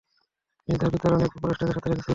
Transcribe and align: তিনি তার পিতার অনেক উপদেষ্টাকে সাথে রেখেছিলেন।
তিনি 0.67 0.77
তার 0.79 0.91
পিতার 0.93 1.15
অনেক 1.17 1.31
উপদেষ্টাকে 1.37 1.73
সাথে 1.75 1.89
রেখেছিলেন। 1.89 2.09